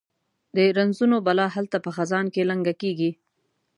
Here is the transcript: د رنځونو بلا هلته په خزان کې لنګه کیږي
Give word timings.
د 0.55 0.57
رنځونو 0.77 1.17
بلا 1.27 1.47
هلته 1.55 1.77
په 1.85 1.89
خزان 1.95 2.25
کې 2.33 2.41
لنګه 2.51 2.73
کیږي 2.81 3.11